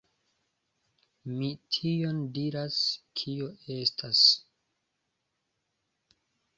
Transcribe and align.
Mi 1.33 1.49
tion 1.75 2.23
diras, 2.39 2.81
kio 3.23 3.53
estas. 3.79 4.25